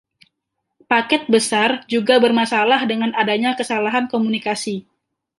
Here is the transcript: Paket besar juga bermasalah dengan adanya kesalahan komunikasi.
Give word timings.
Paket 0.91 1.25
besar 1.35 1.69
juga 1.93 2.15
bermasalah 2.23 2.81
dengan 2.91 3.11
adanya 3.21 3.51
kesalahan 3.59 4.05
komunikasi. 4.13 4.75